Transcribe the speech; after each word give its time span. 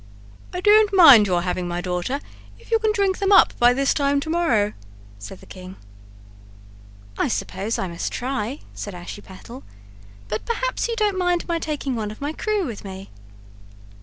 "I 0.51 0.61
don't 0.61 0.91
mind 0.91 1.27
your 1.27 1.43
having 1.43 1.67
my 1.67 1.79
daughter 1.79 2.21
if 2.57 2.71
you 2.71 2.79
can 2.79 2.91
drink 2.91 3.19
them 3.19 3.31
up 3.31 3.53
by 3.59 3.71
this 3.71 3.93
time 3.93 4.19
to 4.21 4.31
morrow," 4.31 4.73
said 5.19 5.41
the 5.41 5.45
king. 5.45 5.75
"I 7.19 7.27
suppose 7.27 7.77
I 7.77 7.87
must 7.87 8.11
try," 8.11 8.61
said 8.73 8.95
Ashiepattle, 8.95 9.61
"but 10.27 10.43
perhaps 10.43 10.87
you 10.87 10.95
don't 10.95 11.19
mind 11.19 11.47
my 11.47 11.59
taking 11.59 11.93
one 11.95 12.09
of 12.09 12.19
my 12.19 12.33
crew 12.33 12.65
with 12.65 12.83
me?" 12.83 13.11